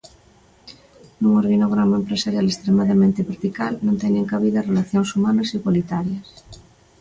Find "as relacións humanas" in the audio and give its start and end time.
4.59-5.53